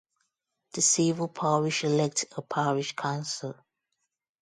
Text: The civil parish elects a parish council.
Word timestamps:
The 0.73 0.81
civil 0.81 1.27
parish 1.27 1.83
elects 1.83 2.25
a 2.35 2.41
parish 2.41 2.95
council. 2.95 3.53